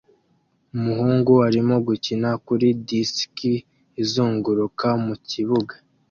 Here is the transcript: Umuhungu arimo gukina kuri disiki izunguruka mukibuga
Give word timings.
Umuhungu 0.75 1.31
arimo 1.47 1.75
gukina 1.87 2.29
kuri 2.45 2.67
disiki 2.87 3.53
izunguruka 4.01 4.87
mukibuga 5.05 5.73